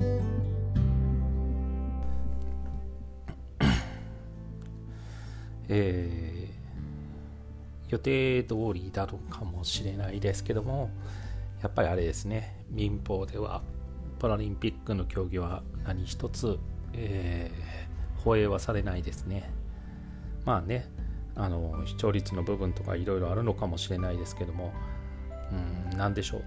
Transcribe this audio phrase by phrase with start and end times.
[5.68, 10.90] えー、予定通りだろうかもしれないですけども
[11.62, 13.62] やっぱりあれですね民放では
[14.18, 16.58] パラリンピックの競技は何一つ、
[16.92, 19.50] えー、放映はされないですね。
[20.44, 20.88] まあね
[21.36, 24.72] あの視聴率の部分とかいろいろあるのかもしれないですけども
[25.90, 26.44] うん何でしょう。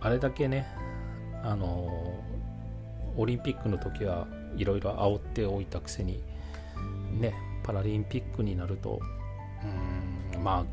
[0.00, 0.66] あれだけね
[1.42, 2.22] あの
[3.16, 6.20] オリンピックの時はいろいろ煽っておいたくせに
[7.12, 9.00] ねパラリンピックになると
[10.34, 10.64] うんま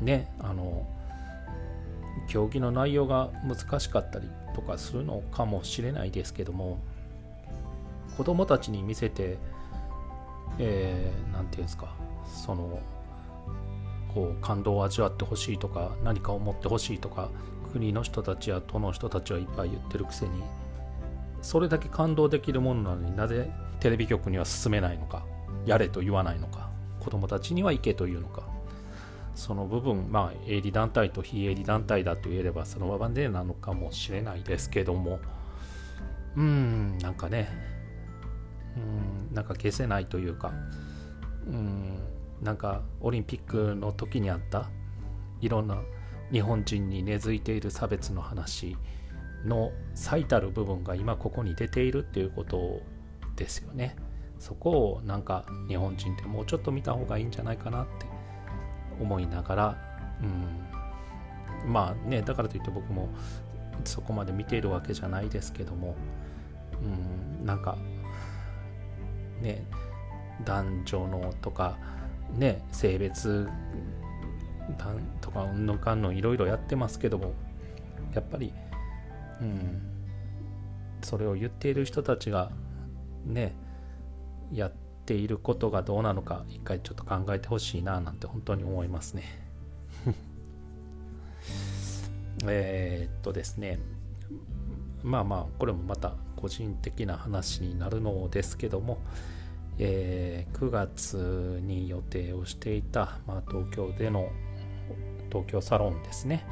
[0.00, 0.86] あねあの
[2.28, 6.78] 競技の内容が難しかったりとかするのかもしれないですけども
[8.16, 9.38] 子供たちに見せて
[10.58, 11.94] 何、えー、て言うんですか
[12.26, 12.80] その
[14.12, 17.30] こう感動を味わってほしいとか何かを持ってほしいとか
[17.72, 20.42] 国の人たちや都の人たちはいっぱい言ってるくせに
[21.42, 25.24] それだけ感動できるものなのになぜテレビ局には進めないのか
[25.66, 28.42] やれと言わないのか子どもたちには行けというのか
[29.34, 35.20] その部分まあ営利団体と非営利団体だと言えればそのままでなのかもしれないですけども
[36.36, 37.48] うんなんかね
[38.76, 38.80] う
[39.32, 40.52] んなんか消せないというか
[41.46, 42.00] うん
[42.42, 44.70] なんかオリンピックの時にあった
[45.40, 45.78] いろんな
[46.32, 48.76] 日本人に根付いている差別の話
[49.44, 52.80] の最たる部分が今ここに出ているっていうこと
[53.36, 53.96] ですよね。
[54.38, 58.06] そこをなんか日本人ってもうちょっと見た方がいいんじゃないかなって
[59.00, 59.78] 思いながら、
[61.64, 63.08] うん、まあねだからといって僕も
[63.84, 65.96] そこまで見ているわけじゃないですけども、
[67.40, 67.76] うん、なんか
[69.40, 69.64] ね
[70.44, 71.78] 男女のとか
[72.32, 73.48] ね性別
[75.20, 77.32] とかうんのかんのいろいろやってますけども
[78.14, 78.52] やっぱり、
[79.40, 79.80] うん、
[81.02, 82.50] それを言っている人たちが
[83.24, 83.54] ね
[84.52, 84.72] やっ
[85.06, 89.24] ていることがどうなのか一回ちょっと考えてほしいななんて本当に思いますね。
[92.46, 93.78] えっとですね。
[95.02, 98.98] まあまあこれもまた個人的な話になるのですけども、
[99.78, 104.28] えー、9月に予定をしていた、まあ、東京での
[105.30, 106.44] 東京サロンですね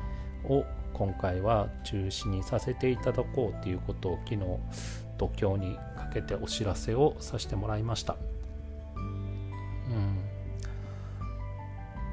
[0.45, 0.65] を
[0.97, 4.41] 今回は中止にさせていただこうということを昨日
[5.19, 8.17] 東京にかけてお知らせをさせてもらいました。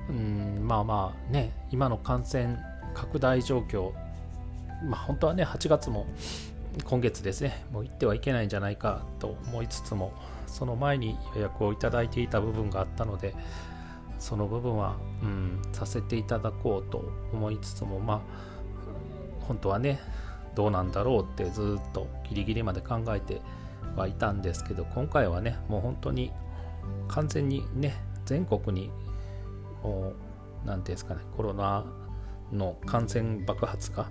[0.09, 0.19] うん、う
[0.59, 2.57] ん、まあまあね今の感染
[2.93, 3.93] 拡大状況
[4.83, 6.05] まあ本当はね8月も
[6.83, 10.11] 今月ですねもう行ってはいけないんじゃないかと思いつつも
[10.45, 13.33] その前に予約をいただいていた部分があったので
[14.19, 18.52] その部分は、うん、させていただこうと思いつつもまあ
[19.47, 19.99] 本当はね
[20.55, 23.41] どうなんだろうってずっとギリギリまで考えて
[23.95, 26.31] はいたんですけど今回はねもう本当に
[27.07, 27.95] 完全にね
[28.25, 28.91] 全国に
[30.65, 31.85] 何ていうんですかねコロナ
[32.51, 34.09] の感染爆発が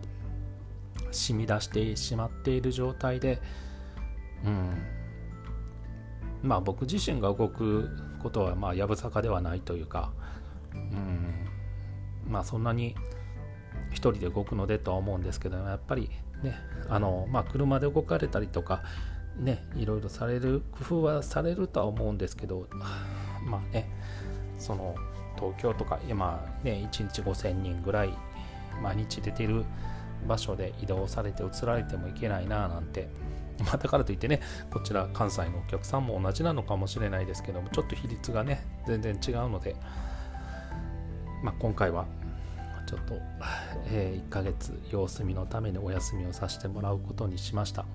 [1.11, 3.41] 染み出してしまっている状態で
[4.45, 4.83] うん。
[6.43, 7.89] まあ僕自身が動く
[8.21, 10.13] ことはまあやぶさかではないというか
[10.75, 11.47] うん。
[12.29, 12.95] まあそんなに
[13.93, 16.11] 1人で動くのでとは思うんですけどやっぱり
[16.43, 16.57] ね
[16.89, 18.83] あの、まあ、車で動かれたりとか
[19.39, 22.67] ねいろいろされる工夫はされるとは思うんですけど
[23.45, 23.89] まあね
[24.59, 24.95] その
[25.37, 28.13] 東京とか今ね1日5000人ぐらい
[28.83, 29.65] 毎日出てる
[30.27, 33.09] 場所で移動されて移られてもいけないななんて。
[33.65, 34.41] まあ、だからといってね
[34.73, 39.77] こちら関西のお客さんも同じなのかもしれないですけどもちょっと比率がね全然違うので、
[41.45, 42.07] まあ、今回は
[42.93, 43.19] ちょっと、
[43.89, 47.87] えー、1ヶ月様子見のためにお休みをさせてもらうことにしました。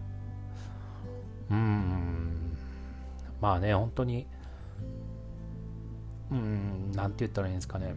[1.52, 2.58] うん。
[3.40, 4.26] まあね本当に
[6.32, 7.94] うん何て言ったらいいんですかね。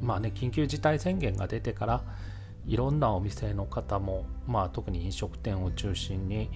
[0.00, 2.02] まあね緊急事態宣言が出てから
[2.66, 6.48] いろんなお店の方も、まあ、特に飲食店を中心に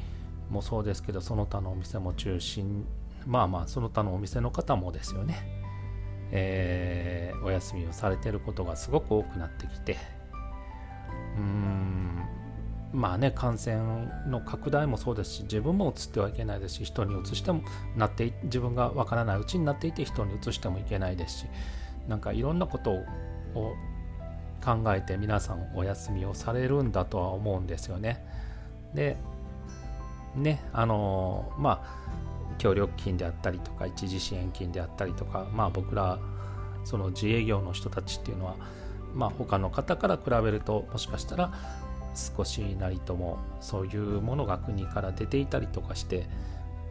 [0.49, 2.87] もそうですけどその他のお店も中心
[3.27, 5.58] まあまあその他のお店の方もですよね。
[6.31, 9.97] えー、お休みをされてることがすごく多くなってきて
[11.37, 12.29] うーん
[12.93, 17.63] まあね感染の拡大もそうですし自分も移ってはいけないですし人に移しても
[17.97, 21.47] なって自分がわからないうちになっていて人に移してもいけないですし
[22.09, 23.05] なんかいろんなことを
[24.65, 28.25] 考えて皆さんお休みをされるんだとは思うんですよね。
[28.95, 29.17] で
[30.35, 32.09] ねあのまあ
[32.59, 36.19] 協力金であったりとか一時支援金であったりとかまあ僕ら
[36.85, 38.57] その自営業の人たちっていうのは
[39.15, 41.53] まあ他の方から比べるともしかしたら
[42.15, 46.29] 少しなりともそういうものが国から出ていたりとかして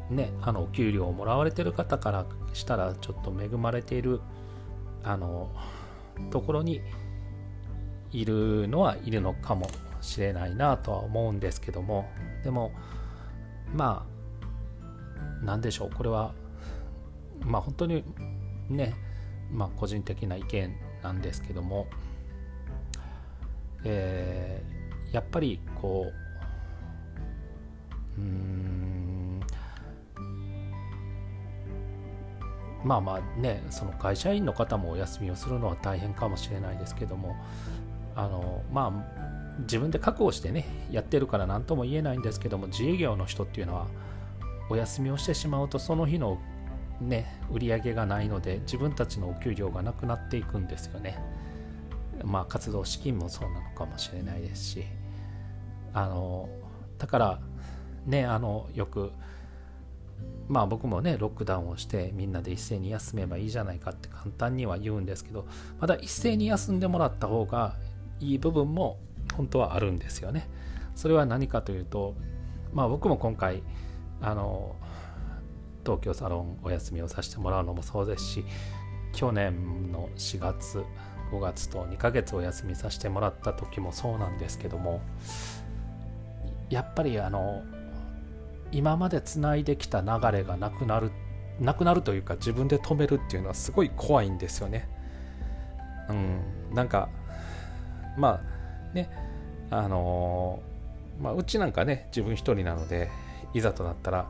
[0.09, 4.21] ねあのお給料をもらわれてる方からしたらちょっと恵まれている
[5.03, 5.51] あの
[6.31, 6.81] ところに
[8.11, 9.69] いるのはいるのかも
[10.01, 12.09] しれないなとは思うんですけども
[12.43, 12.71] でも
[13.73, 14.16] まあ
[15.43, 15.89] 何でしょう。
[15.95, 16.33] これは
[17.41, 18.03] まあ本当に
[18.69, 18.95] ね
[19.51, 21.87] まあ個人的な意見なんですけども、
[23.83, 26.11] えー、やっぱりこ
[28.17, 29.41] ううん
[32.83, 37.35] まあまあねその会社員の方もお休みをするのは大変かもしれないですけども
[38.15, 43.87] あのまあ自分で覚悟してねやってるから何とも言えないんですけども自営業の人っていうのは
[44.69, 46.39] お休みをしてしまうとその日の
[46.99, 51.19] ね売り上げがないので自分たちのお給料がなくなっていくんですよね
[52.23, 54.83] まあ活動資金もそうなのかもしれないですし
[55.93, 56.49] あの
[56.97, 57.39] だから
[58.05, 59.11] ねあのよく
[60.47, 65.45] まあ僕もねロックダウンをしてみんなで一斉に休めばいいじゃないかって簡単には言うんですけど
[65.79, 67.75] まだ一斉に休んでもらった方が
[68.19, 68.97] いい部分も
[69.35, 70.49] 本当はあるんですよね。
[70.95, 72.15] それは何かというと、
[72.73, 73.61] まあ、僕も今回
[74.21, 74.75] あの
[75.83, 78.45] 東京サロンお休みをさせてもらうのもそうですし
[79.13, 80.83] 去年の4月
[81.31, 85.01] 5月と2ヶ月お休みさせてもらった時もそうなんですけども
[86.69, 87.63] やっぱりあの
[88.71, 91.11] 今までつないできた流れがなくなる
[91.59, 94.87] なくなるというか自分で止めるっていうのはすごい怖いんですよね。
[96.09, 96.41] うん、
[96.73, 97.09] なんか
[98.17, 98.41] ま
[98.91, 99.09] あね
[99.69, 100.61] あの
[101.19, 103.09] まあ、うちなんかね自分一人なので
[103.53, 104.29] いざとなったら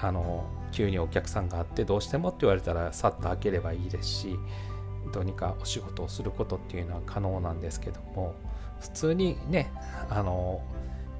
[0.00, 4.38] あの急にお客さんがあってどうしてもって言われたらさっと開ければいいですし
[5.12, 8.34] どうにかお仕事をすることっていうのは可能なんですけども
[8.80, 9.70] 普通にね
[10.08, 10.62] あの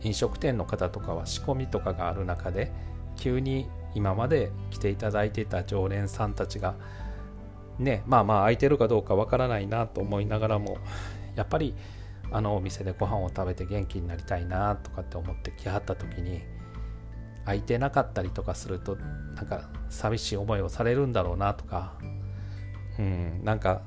[0.03, 2.73] 飲食店の方とかは仕込みとかがある中で
[3.17, 6.75] 急に今まで来ていただいていた常連さんたちが
[7.79, 10.79] ねまあまあ空いてるかどうかわからないなと思いながらも
[11.35, 11.75] やっぱり
[12.33, 16.41] あのお店でご飯を食べて元気になりたいなとかって思って来はった時に
[17.51, 18.97] 空いてなかったりとかすると
[19.35, 21.95] なんか寂しい思いをされるんだろうなとか。
[22.99, 23.83] うんなんか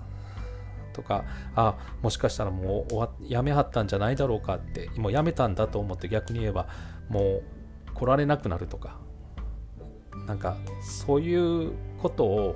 [0.91, 1.23] とか
[1.55, 6.67] あもしかしたらもうやめはったんじゃないだろうかってもうやめたんだと思って逆に言えば
[7.09, 7.43] もう
[7.93, 8.97] 来られなくなるとか。
[10.27, 12.55] なんかそういうことを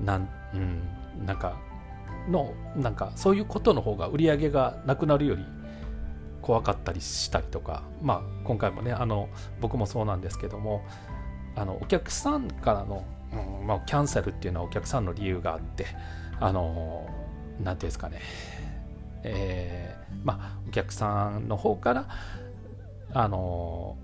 [0.00, 1.58] なん、うん、なんか
[2.28, 5.44] のなんかそういうことの方が売り上げがなくなるより
[6.42, 9.28] 怖かったりしたりとかまあ今回もねあの
[9.60, 10.84] 僕もそうなんですけども
[11.56, 13.04] あのお客さんからの、
[13.60, 15.86] うんまあ、キャンセルっていうのはお客さんの理由があって
[16.40, 18.20] あの何て言うんですかね。
[19.24, 22.08] えー、まあお客さんの方から
[23.12, 23.96] あの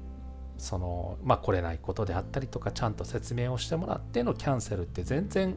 [0.59, 5.57] そのまあ来れないことであったりとかちゃんと説明をしてもらってのキャンセルって全然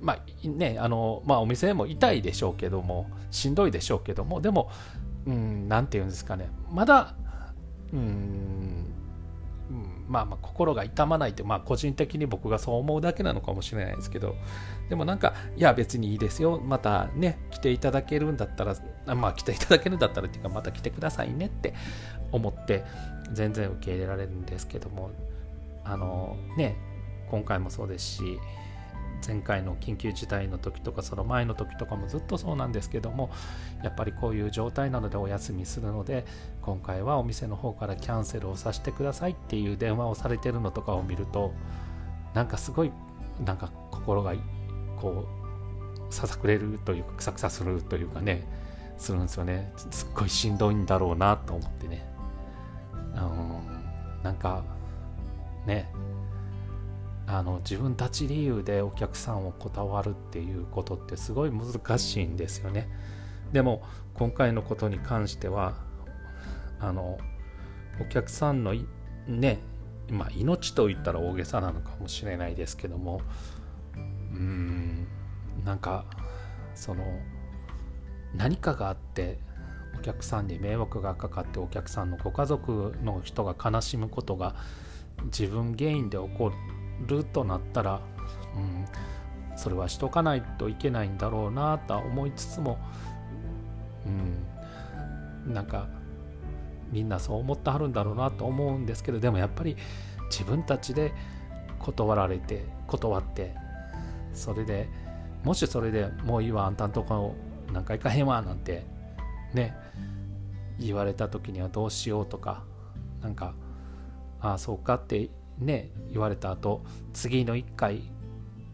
[0.00, 4.70] まあねあのまあお店も痛いでしょうけどもしんどいでしょうけどもでも
[5.26, 6.48] うん何て言うんですかね。
[6.70, 7.14] まだ
[7.92, 8.90] うん
[10.06, 14.36] まあまあ心が痛まないってまあ個人的に僕がそう思うだけなのかもしれないですけど
[14.90, 16.60] でもなんかいや別にいいですよ。
[16.60, 18.76] またね来ていただけるんだったら
[19.14, 21.74] まあ来ていただけるんだったらっていうかまた来てくださいねって
[22.32, 22.84] 思って
[23.32, 25.10] 全然受け入れられるんですけども
[25.84, 26.76] あのね
[27.30, 28.38] 今回もそうですし
[29.26, 33.30] 前回の緊急事態の時とかその前の時とかもずっとそうなんですけども
[33.82, 36.24] やっぱりこういう状態なのでお休みするので
[36.62, 41.52] 今回はお店の方からキャンセルをさせてくださいっていう電話をされてるのとかを見ると
[42.34, 42.92] なんかすごい
[43.44, 44.34] なんか心が
[44.96, 45.26] こ
[46.10, 48.46] うささくれるというかくさくさするというかね
[48.98, 49.72] するんですよね。
[49.90, 52.06] すっごいしんどいんだろうなと思ってね。
[53.16, 54.62] うんなんか
[55.66, 55.90] ね
[57.26, 62.88] あの自分たち理由でお客さんを断るっていうことってすごい難しいんですよね。
[63.52, 63.82] でも
[64.14, 65.74] 今回のことに関しては
[66.80, 67.18] あの
[68.00, 68.74] お客さんの
[69.26, 69.60] ね
[70.10, 73.20] まあ命と言ったら大げさなのかもしれないですけども
[73.96, 73.98] う
[74.36, 75.06] ん
[75.64, 76.04] なんか
[76.74, 77.04] その
[78.34, 79.38] 何かがあって
[79.98, 84.56] お客さんに迷惑がかかってお客さんのご家族の人が悲しむことが
[85.26, 86.56] 自分原因で起こる
[87.06, 88.00] るとなったら、
[88.56, 88.86] うん、
[89.56, 92.78] それはしとかないといけないんだろうなとは思いつつも、
[95.46, 95.88] うん、なんか
[96.90, 99.76] みんなそう思ってはるんだろうなと思うんですけどでもやっぱり
[100.30, 101.12] 自分たちで
[101.78, 103.54] 断られて断って
[104.32, 104.88] それで
[105.42, 107.34] もしそれでもういいわあんたんとこ
[107.72, 108.86] 何回かへんわなんて
[109.52, 109.74] ね
[110.78, 112.64] 言われた時にはどうしようとか
[113.22, 113.54] なんか
[114.40, 116.82] ああそうかってね言われた後
[117.12, 118.02] 次の1回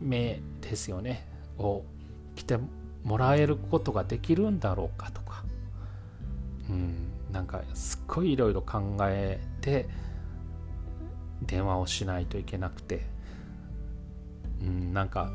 [0.00, 1.26] 目ですよね
[1.58, 1.84] を
[2.34, 2.58] 来て
[3.04, 5.44] もらえることができるんだろうかとか。
[6.68, 9.88] うんなんかすっごいいろいろ考えて
[11.42, 13.20] 電話をしないといけなくて。
[14.62, 15.32] うんなんか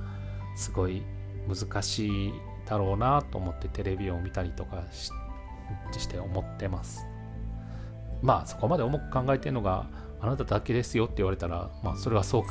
[0.55, 1.03] すごい
[1.47, 2.33] 難しい
[2.65, 7.05] だろうなと思ってテレビを見たりとかして思ってます。
[8.21, 9.87] まあそこまで重く考えてるのが
[10.21, 12.43] あなただけですよって言われたらまあそれはそう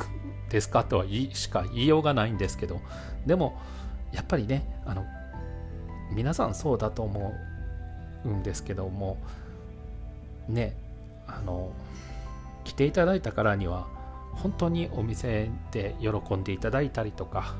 [0.50, 2.80] ですかとは言いしか言いようがないんですけど
[3.26, 3.58] でも
[4.12, 5.04] やっぱりねあの
[6.12, 7.34] 皆さんそうだと思
[8.24, 9.18] うんですけども
[10.48, 10.76] ね
[11.26, 11.72] あの
[12.64, 13.86] 来ていただいたからには
[14.32, 17.54] 本当にお店で喜んでいただいたりとか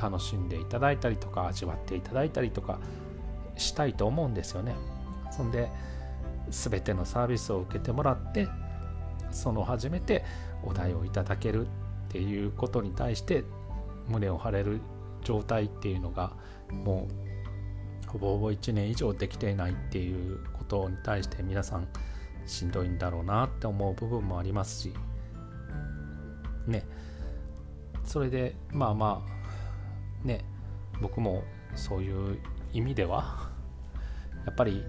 [0.00, 2.78] 楽しんでいただいたりとか味わっていただいたりとか
[3.56, 4.74] したいと思うんですよね。
[5.30, 5.70] そんで
[6.48, 8.48] 全てのサービスを受けてもらって
[9.30, 10.24] その初めて
[10.62, 11.70] お題をいただけるっ
[12.08, 13.44] ていうことに対して
[14.08, 14.80] 胸を張れる
[15.22, 16.32] 状態っていうのが
[16.70, 17.08] も
[18.06, 21.86] うほぼほぼ1年以上できていないっていうことに対して皆さん
[22.46, 24.94] しんどいんだろうなって思う部分もありますし。
[26.66, 26.84] ね。
[28.04, 29.24] それでまあま
[30.24, 30.44] あね。
[31.00, 31.44] 僕も
[31.74, 32.38] そういう
[32.72, 33.50] 意味では
[34.44, 34.84] やっぱり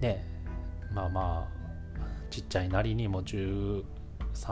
[0.00, 0.24] ね。
[0.92, 1.55] まあまあ
[2.30, 3.82] ちっちゃいなりにも13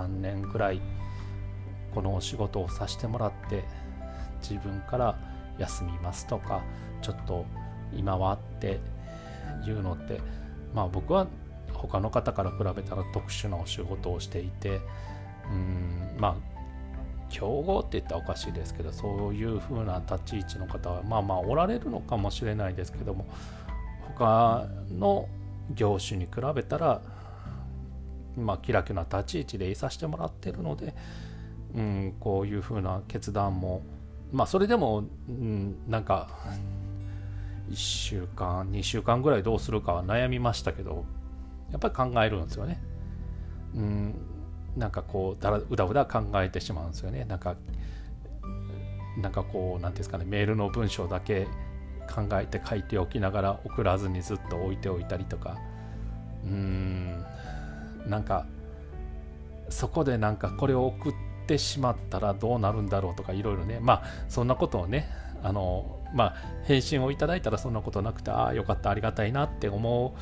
[0.09, 0.81] 年ぐらい
[1.95, 3.65] このお仕事をさせてもらって
[4.41, 5.19] 自分から
[5.59, 6.63] 休みますとか
[7.01, 7.47] ちょっと
[7.93, 8.81] 今はって
[9.67, 10.21] いうのって
[10.75, 11.27] まあ僕は
[11.73, 14.81] 他の方から比べたら特殊なお仕事をしていて
[15.51, 16.55] うんまあ
[17.31, 23.27] 競合って言ったらおかしいですけどそういう風な立ち位置の方はまあまあおられるのかもしれないですけども
[24.17, 25.29] 他の
[25.75, 27.01] 業種に比べたら
[28.37, 30.95] まあ気楽な立ち位置でいさせてもらってるので、
[31.75, 33.83] うん、こういう風な決断も
[34.33, 36.29] まあそれでも、うん、なんか
[37.71, 41.05] 1週間2週間ぐらいどうするかは悩みましたけど
[41.71, 42.81] やっぱり考えるんですよね。
[43.75, 44.15] うん、
[44.77, 47.25] なんかこうだらうだうだ考えてしまうんですよね。
[47.25, 47.57] なんか
[49.21, 51.47] なんかこう何ていうんですかねメールの文章だけ
[52.13, 55.57] 考えて書いておきながら送らずにずっと置いておいたりとか
[56.45, 57.25] うん
[58.07, 58.47] なんか
[59.69, 61.15] そこでなんかこれを送っ
[61.47, 63.79] てしまったらどうなるんだろうとかいろいろね。
[63.81, 65.09] まあそんなことをね
[65.43, 66.35] あのまあ
[66.65, 70.15] 返信をいただいたらそんなことなくてああよかったありがたいなって思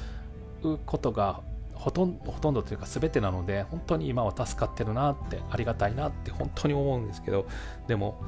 [0.62, 1.40] うことが
[1.74, 7.46] ほとんどほとんどというか全てなので本当に今は助かってるなってありがたいなって本当に思うんですけど
[7.88, 8.20] でも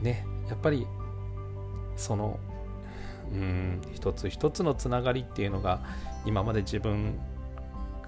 [0.00, 0.86] ねやっぱり
[1.96, 2.38] その
[3.32, 5.80] うん一つ一つのつながりっていうのが
[6.24, 7.18] 今まで自分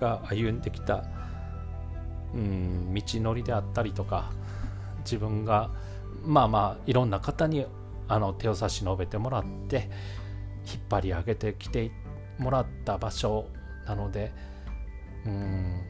[0.02, 1.04] が歩んできた
[2.34, 4.32] うん道のりであったりとか
[5.04, 5.70] 自分が
[6.24, 7.66] まあまあいろんな方に
[8.08, 9.88] あの手を差し伸べてもらって
[10.66, 11.92] 引っ張り上げてきて
[12.38, 13.46] もらった場所
[13.86, 14.32] なので
[15.24, 15.80] うん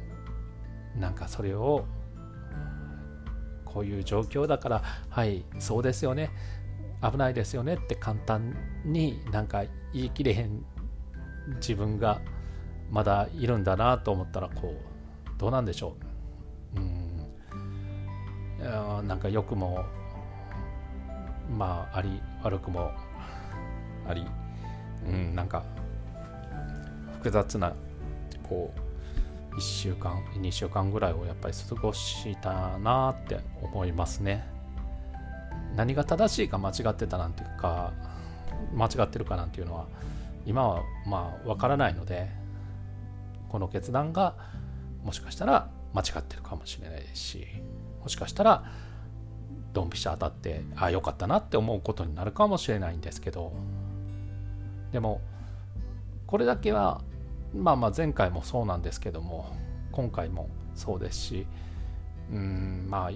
[0.98, 1.86] なんかそれを
[3.64, 6.30] こういう状況だからはいそうですよね
[7.02, 8.54] 危ないですよねって簡単
[8.84, 9.64] になんか
[9.94, 10.64] 言い切れへん
[11.56, 12.20] 自分が
[12.92, 14.76] まだいるんだなと思ったらこう
[15.38, 15.96] どうなんでしょ
[16.74, 16.78] う。
[16.78, 17.26] うん。
[19.08, 19.84] なんか良くも
[21.56, 22.92] まああり悪くも
[24.06, 24.24] あり
[25.06, 25.64] うんなんか
[27.14, 27.74] 複雑な
[28.48, 28.72] こ
[29.52, 34.46] う1週間2週間ぐらいをやっぱり過ごしたなって思いますね。
[35.74, 37.92] 何が正しいか間違ってたなんていうか
[38.74, 39.86] 間違ってるかなんていうのは
[40.44, 42.28] 今はまあ分からないので
[43.52, 44.34] この決断が
[45.04, 47.46] もしかしたら間違ってるかもしれないですし
[48.00, 48.64] もしかしたら
[49.74, 53.52] ドンピシャ当たってああよかったなって思うことになるかもしれないんですけど
[54.90, 55.20] でも
[56.26, 57.02] これだけは
[57.54, 59.54] まあまあ前回もそうなんですけども
[59.92, 61.46] 今回もそうですし
[62.30, 63.10] うんまあ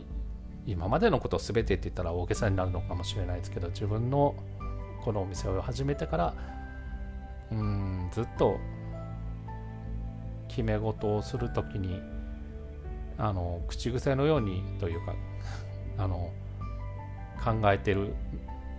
[0.66, 4.34] 今までのことを全てって言ったら大げさになるのかもしれないですけど自分の
[5.02, 6.34] このお店を始めてから
[7.52, 8.58] うんずっと
[10.56, 12.00] 決め事をする時に
[13.18, 15.14] あの口癖のようにというか
[16.02, 16.32] あの
[17.44, 18.14] 考えてる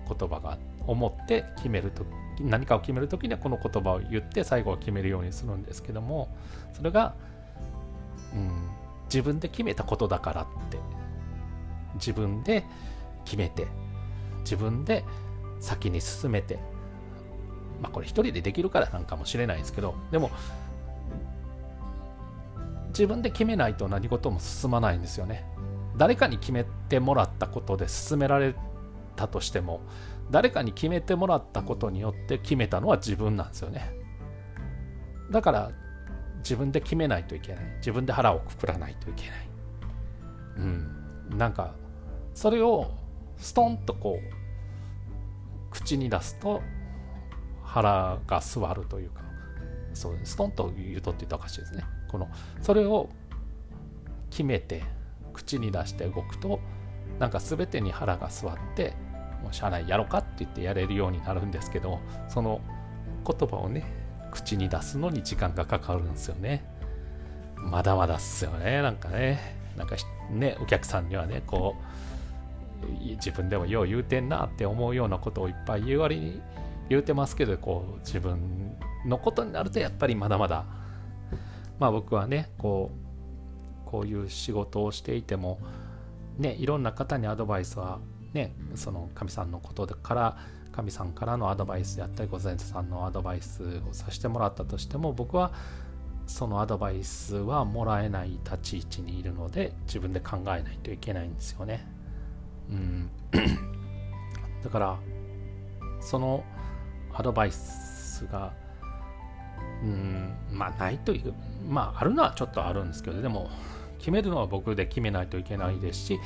[0.07, 0.57] 言葉が
[0.87, 2.03] 思って決めると
[2.41, 6.29] 何かを決める時にはこの言葉を言って最後は決めるようにするんですけども
[6.73, 7.13] それが、
[8.33, 8.69] うん、
[9.05, 10.79] 自分で決めたことだからって
[11.95, 12.63] 自分で
[13.23, 13.67] 決めて
[14.39, 15.03] 自分で
[15.59, 16.57] 先に進めて
[17.81, 20.31] まあこれ一人でできるからなんかもしれないですけどでも
[22.97, 25.45] 自分で決めないと何事も進まないんですよね。
[25.97, 28.55] 誰かに決めてもらったことで進められ
[29.15, 29.81] たとしても
[30.31, 33.93] 誰かに決めてもらったことによって決めたのは自分なんですよね。
[35.29, 35.71] だから
[36.39, 37.65] 自分で決めないといけない。
[37.77, 39.49] 自分で腹をくくらないといけない。
[40.57, 41.37] うん。
[41.37, 41.75] なんか
[42.33, 42.89] それを
[43.37, 46.63] ストンとこう口に出すと
[47.63, 49.21] 腹が座るというか。
[49.93, 51.83] そうストンと言うとって言ったらおかしいですね。
[52.07, 52.29] この
[52.61, 53.09] それを
[54.29, 54.83] 決めて
[55.33, 56.59] 口に出して動くと
[57.19, 58.93] なんか全てに腹が座って
[59.41, 62.61] もう社内やろうかって言ってやれるようになるんですけどその
[63.25, 63.85] 言葉をね
[64.31, 66.63] 口に出すのに時間がかかるんですよね。
[67.55, 69.57] まだまだっすよねなんかね。
[69.75, 69.95] なんか
[70.31, 71.75] ねお客さんにはねこ
[72.83, 76.41] う自分でもよう言うてんなって思うようなことをいっぱい言う割に
[76.89, 80.65] 言うてますけどこう自分のことになるとやっぱりまだまだ
[81.79, 82.91] まあ僕はねこ
[83.85, 85.59] うこういう仕事をしていても
[86.37, 87.99] ねいろんな方にアドバイスは
[88.33, 90.37] ねそのかみさんのことから
[90.71, 95.51] かみさんからのアドバイスやったりご先祖さんのアドバイスをさせてもらったとしても僕は
[96.27, 101.87] そのアドバイスはもらえない立ち位置にいるので自分で考えないといけないんですよね。
[102.69, 103.09] うん、
[104.63, 104.99] だから
[106.01, 106.43] その
[107.13, 108.53] アドバイスが
[109.83, 111.33] うんまあないという
[111.67, 113.49] まああるのはちょっとあるんですけどでも
[113.99, 116.19] 決めるのは僕で決めないといけないですし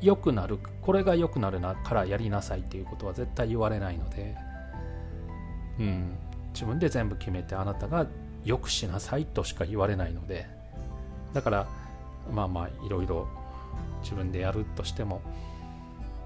[0.00, 4.36] 良くなるこれが良くなるなからやりなさいっていうことは絶対言われないので、
[5.78, 6.18] うん、
[6.52, 8.06] 自分で全部決めてあなたが
[8.44, 10.46] 良くしなさいとしか言われないので
[11.32, 11.66] だから
[12.32, 13.26] まあまあいろいろ
[14.02, 15.22] 自分でやるとしても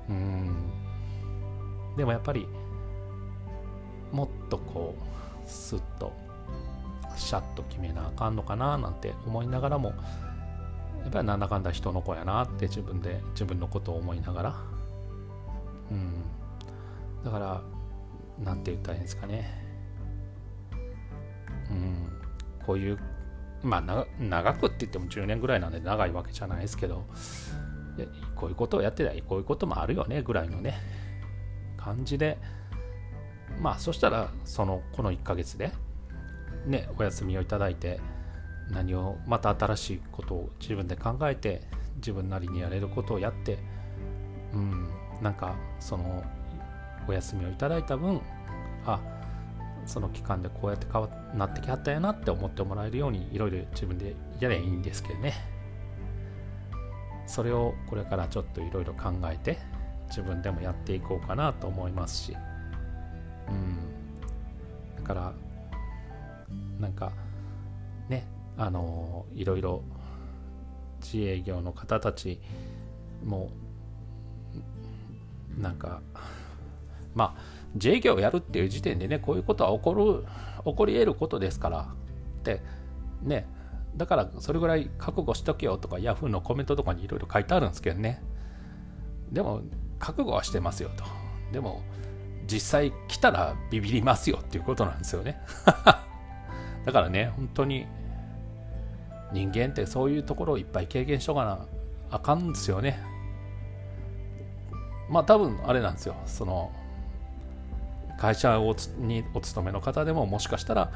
[0.09, 0.73] うん
[1.97, 2.47] でもやっぱり
[4.12, 6.12] もっとこうスッと
[7.19, 9.95] シャッと決めなあかんのかななんて思いながらも
[11.02, 14.57] やっぱりなんだかんだ人の子やなって自分で自分のことを思いながら。
[15.91, 16.23] うん。
[17.25, 17.63] だから
[18.39, 19.50] なんて言ったらいいんですかね。
[21.71, 22.09] うん。
[22.67, 22.99] こういう
[23.63, 27.04] まあ長くって言っても10年ぐらいなんで長いわけじゃないですけど
[28.37, 30.78] こういうことをやってたらこういうこともあるよねぐらいのね
[31.76, 32.39] 感じで。
[33.61, 35.73] まあそしたらそのこの1ヶ月で
[36.66, 38.00] ねお休みをいただいて
[38.71, 41.62] 何をまた新しいことを自分で考えて
[41.97, 43.58] 自分なりにやれることをやって
[44.52, 44.88] うん
[45.23, 46.23] なんかその
[47.08, 48.21] お休みをいただいた分
[48.86, 49.00] あ
[49.86, 55.32] その期間でこうやって変わなってきはったやなって思ってもらえるようにいろいろ自分でやりゃいいんですけどね。
[57.26, 59.58] それをこれからちょっといろいろ考えて
[60.08, 62.36] 自分でもやっていこうかなと思いますし。
[63.49, 63.78] うん。
[64.97, 65.32] だから
[66.80, 67.12] なんか
[68.08, 69.82] ねあのいろいろ
[71.00, 72.41] 自営業の方たち
[73.25, 73.50] も
[75.56, 76.00] なんか
[77.14, 77.43] まあ
[77.75, 80.25] 自営業をやるっていう時点でねこういうことは起こる
[80.64, 81.88] 起こり得ることですから
[82.41, 82.62] って
[83.23, 83.47] ね
[83.97, 88.23] だからそれぐらい覚悟しとけよとか Yahoo のコメントとかにいろいろ書いてあるんですけどね。
[89.32, 89.62] でも
[89.99, 91.04] 覚悟はしてますよと。
[91.52, 91.82] でも
[92.47, 95.41] 実際来たらビビりますよっていうことなんですよね。
[96.89, 97.87] だからね本当に
[99.31, 101.67] 人間ってそういうところをいっぱい経験しとかな
[102.11, 102.99] あかんですよね。
[105.11, 106.17] まあ多分あれなんですよ。
[106.25, 106.73] その
[108.19, 110.91] 会社をにお勤めの方でももしかしたら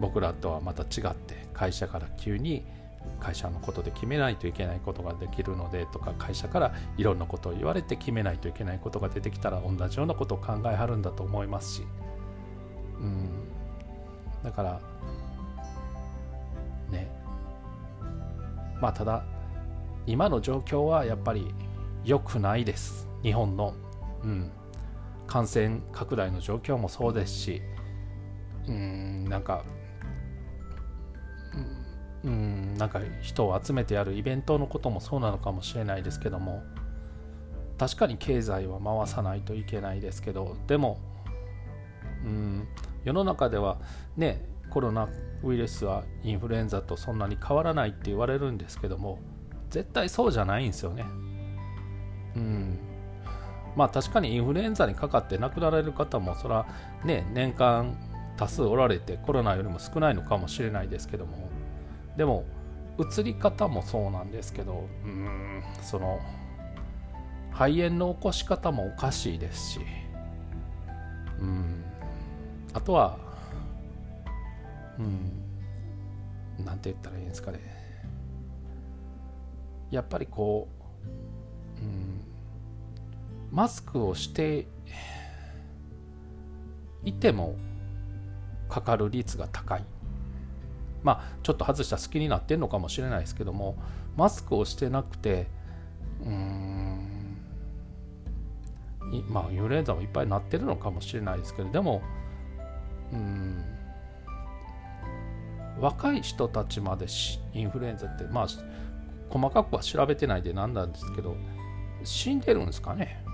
[0.00, 2.64] 僕らとはまた違って会社から急に
[3.18, 11.82] 会社のことで決めないといけないことができるのでとか会社からいろんなことを言われて決めないといけないことが出てきたら同じようなことを考えはるんだと思いますし。
[13.00, 13.28] うん。
[14.44, 14.80] だから
[16.92, 17.10] ね。
[18.80, 19.24] まあただ
[20.06, 21.54] 今の状況はやっぱり
[22.04, 23.08] 良くないです。
[23.22, 23.74] 日本の。
[24.22, 24.50] うん。
[25.26, 27.62] 感染拡大の状況もそうですし。
[28.68, 29.64] うんなんか
[32.22, 36.62] うんなんか人を集めてやるイベントのこともそうなのかもしれないですけども。
[37.78, 40.56] 確かに経済は回さないといけないですけど。
[40.66, 40.98] でも
[42.24, 42.68] うん
[43.04, 43.78] 世の中では
[44.16, 45.08] ねコロナ
[45.42, 49.18] ウイルスはインフルエンザとそんなに変わらないって言われるんですけども
[49.70, 51.04] 絶対そうじゃないんですよね。
[52.36, 52.78] うん
[53.76, 56.66] まあ確かにインフルエンザにかかって亡くなられる方もそら
[57.04, 57.96] ね年間
[58.36, 61.48] 多数おられてコロナよりも少ないのかもしれないですけども
[62.16, 62.44] でも
[62.98, 66.18] 移り方もそうなんですけどうんその
[67.52, 69.80] 肺炎の起こし方もおかしいですし
[71.40, 71.84] うん
[72.74, 73.31] あとは
[74.98, 76.64] うん。
[76.64, 77.60] なんて言ったらいいんですかね。
[79.90, 80.68] やっぱりこ
[81.78, 82.24] う、うん、
[83.50, 84.66] マスクをして
[87.04, 87.56] いても
[88.68, 89.84] かかる率が高い。
[91.02, 93.76] まあちょっと外した好きになってるのかもしれないですけども
[94.16, 95.48] マスクをしてなくて
[96.24, 97.38] うん
[99.28, 102.02] まあインフルエンザもいっぱいなってるのかもしれないですけどでも
[103.12, 103.64] うん
[105.82, 107.06] 若い人たちまで
[107.52, 108.46] インフルエンザってまあ
[109.28, 111.36] 細かくは調べてないでなんなんですけど
[112.04, 113.24] 死んでるんですかね。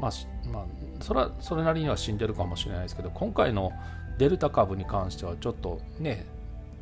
[0.00, 0.10] まあ、
[0.48, 0.64] まあ、
[1.00, 3.72] それはそれなりには死んでるかもしれないですけど今回の
[4.18, 6.26] デルタ株に関してはちょっとね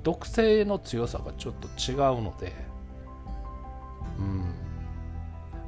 [0.05, 2.53] 毒性の強さがちょっと違うので、
[4.19, 4.55] うん、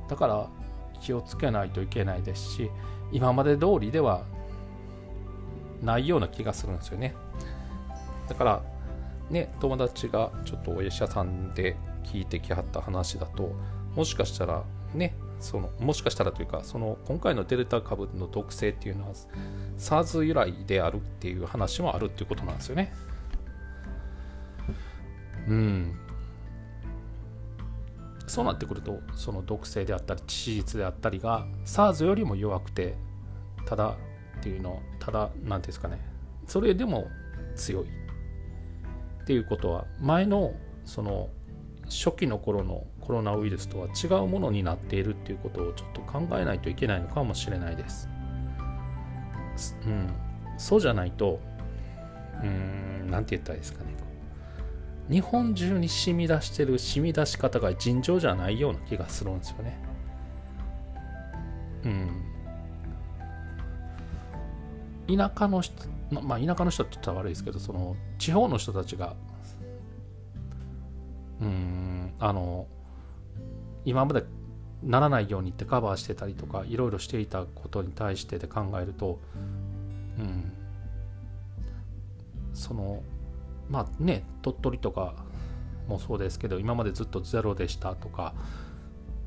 [0.09, 0.48] だから
[1.00, 2.70] 気をつけないといけないですし
[3.12, 4.22] 今まで通りでは
[5.83, 7.14] ないような気がするんですよね。
[8.29, 8.63] だから
[9.31, 13.53] ね友達がちょっとお医者さんで聞いてきはった話だと
[13.95, 19.15] もしかしたらねそのもしかしたらというかその今回のデルタ株の毒性っていうのは
[19.79, 22.93] SARS 由来であるっていう話もあるっていうことなんですよね。
[25.49, 25.99] うん。
[28.27, 32.97] そうなってくるとその毒性であったり致死率であったりが SARS よりも弱くて
[33.67, 33.97] ただ
[34.39, 36.01] っていうのただ何ていうんですかね
[36.47, 37.09] それでも
[37.55, 37.87] 強い
[39.25, 40.53] っていうことは前の
[40.85, 41.31] その
[41.87, 48.09] 初期の頃のコロナウイルスとは違うものになっているっていうことをちょっと考えないといけないのかもしれないです。
[49.87, 50.13] うん、
[50.59, 51.41] そうじゃないと、
[52.43, 53.95] うん、なんて言ったらいいですかね。
[55.09, 59.79] 日本中に染み出してる染み出し方が尋常じゃないような気がするんですよね。
[61.85, 62.34] うん。
[65.09, 65.75] 田舎の人、
[66.11, 69.14] まあ田舎の人って言ったら悪いですけど、その地方の人たちが、
[71.40, 72.67] うん、あの、
[73.85, 74.25] 今まで
[74.85, 79.19] ならないようにってカバーしてたりとかいろいろしていたことに対してで考えると、
[80.19, 80.53] うん、
[82.53, 83.03] その
[83.69, 85.14] まあね鳥取とか
[85.88, 88.35] もそうですけど今までずっとゼロでしたとか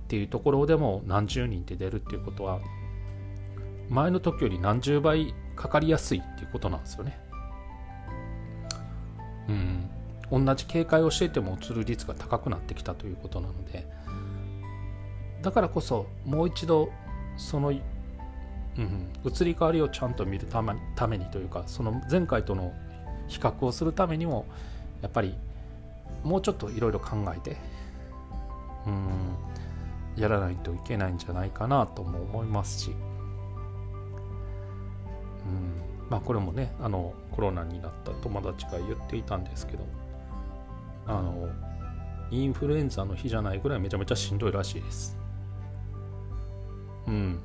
[0.06, 2.60] っていうところでも何十人って出るっていうことは
[3.90, 7.20] 前の時より何十倍かかりやすいっていうことなんですよね。
[9.50, 13.86] うん、同じ警戒をしていてもうつる率が高くなってきたということなので、
[15.42, 16.90] だからこそもう一度
[17.38, 17.80] その、うん、
[19.24, 22.74] 移り変わりをちゃんと見るためためにというかその前回との
[23.28, 24.46] 比較をするためにも
[25.02, 25.36] やっぱり
[26.24, 27.58] もうちょっといろいろ考えて
[28.86, 29.36] うん
[30.18, 32.92] やらないといけないんじゃないかなとも思いますし、
[36.10, 39.86] まあ、これもねあのコロナになった友達が言っていたんですけど
[41.06, 41.50] あの
[42.32, 45.18] インフルエンザの日じゃないぐらいめちゃめちゃしんどいらしいです。
[47.08, 47.40] うん。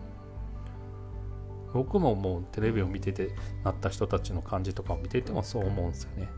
[1.73, 3.31] 僕ももうテレビを見てて
[3.65, 6.29] なった人たちの感じとかを見ててもそう思うんですよね。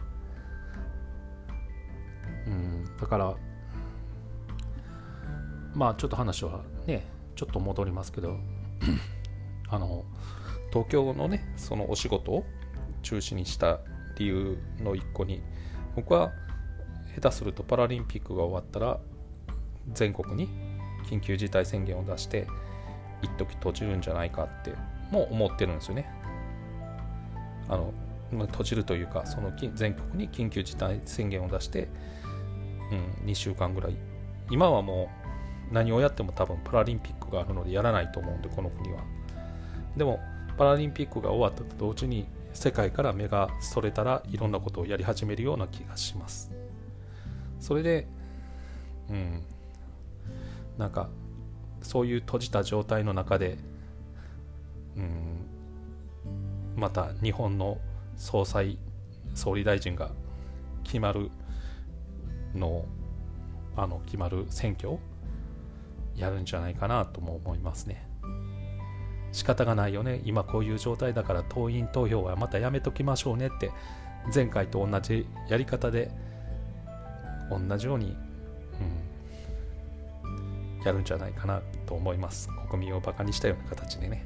[2.46, 3.34] うん、だから
[5.74, 8.38] まあちょっと話はねちょっと戻りますけど
[9.68, 10.04] あの
[10.74, 12.44] 東京のねそのお仕事を
[13.02, 13.78] 中止にした
[14.18, 15.40] 理由の一個に
[15.94, 16.32] 僕は
[17.14, 18.98] 下手するとパラリンピックが終わったら
[19.92, 20.48] 全国に
[21.08, 22.48] 緊急事態宣言を出して
[23.22, 24.72] 一時閉じるんじゃないかって
[25.12, 26.10] も思ってるんですよね。
[27.68, 27.92] あの
[28.32, 31.88] 閉じるというかその全国に緊急事態宣言を出して、
[33.22, 33.96] うん、2週間ぐらい
[34.50, 35.08] 今はも
[35.70, 39.04] う何をやっても多分パラリンピックがあるのでやらないと思うんでこの国は
[39.96, 40.18] でも
[40.56, 46.52] パラリンピックが終わったと同時に世界から目がそれたらいろんなことをやり始めるような気がします。
[47.58, 48.06] それで
[49.10, 49.42] うん
[50.78, 51.08] なんか
[51.82, 53.58] そういう閉じた状態の中で、
[54.96, 55.46] うん、
[56.76, 57.78] また日本の
[58.16, 58.78] 総裁
[59.34, 60.10] 総理大臣が
[60.84, 61.30] 決まる
[62.54, 62.84] の
[63.76, 65.00] あの決まる選挙を
[66.16, 68.08] やるんじゃないかなとも思いますね。
[69.34, 70.20] 仕方がないよね。
[70.24, 73.72] 今こういう状態だから党員投票はまたやめときましょうねって
[74.32, 76.12] 前回と同じやり方で
[77.50, 78.16] 同じように
[80.84, 82.48] やるんじゃないかなと思います。
[82.70, 84.24] 国民をバカにしたような形でね。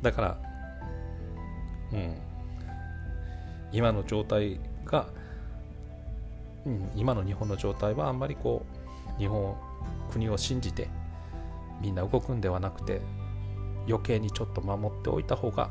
[0.00, 0.38] だから
[1.92, 2.16] うん
[3.72, 5.06] 今の状態が、
[6.64, 8.64] うん、今の日本の状態はあんまりこ
[9.18, 9.54] う日本
[10.10, 10.88] 国を信じて
[11.82, 13.02] みんな動くんではなくて
[13.88, 15.70] 余計にちょっと守っておいた方が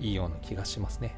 [0.00, 1.16] いいような気がしますね。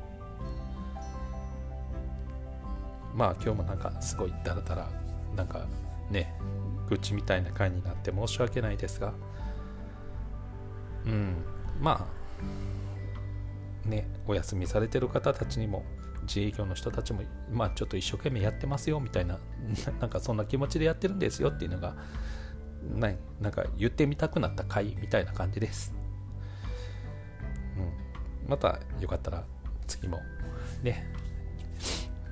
[3.14, 4.90] まあ今日もなんかすごいダラダラ
[5.34, 5.66] なんか
[6.10, 6.32] ね
[6.88, 9.12] 愚痴みたいな回になって申し訳ないですが。
[11.06, 11.34] うん
[11.80, 12.06] ま
[13.86, 15.84] あねお休みされてる方たちにも
[16.22, 19.38] 自営業の人たちもまあちょっと一生懸命やってますよみたいな
[20.00, 21.96] なんかそんな気持ちでやってるんですよっていうのが
[22.82, 23.10] な
[23.48, 25.94] んか言ってみたくなった回みたいな感じです、
[28.44, 29.44] うん、またよかったら
[29.86, 30.20] 次も
[30.82, 31.06] ね。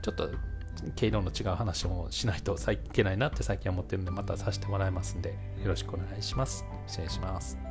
[0.03, 0.31] ちょっと
[0.95, 5.31] 経路の違う話もしないといけないなって最近は思ってるんでまたさせてもらいますんで
[5.63, 6.65] よろしくお願いします。
[6.87, 7.68] 失礼します。